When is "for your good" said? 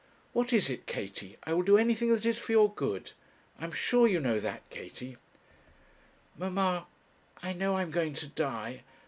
2.39-3.11